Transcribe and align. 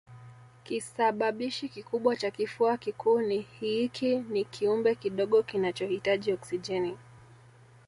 Kisababishi 0.63 1.69
kikubwa 1.69 2.15
cha 2.15 2.31
kifua 2.31 2.77
kikuu 2.77 3.21
ni 3.21 3.41
hiiki 3.41 4.15
ni 4.15 4.43
kiumbe 4.45 4.95
kidogo 4.95 5.43
kinachohitaji 5.43 6.33
oksijeni 6.33 6.97